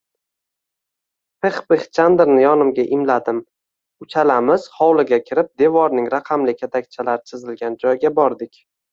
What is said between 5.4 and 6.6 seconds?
devorning raqamli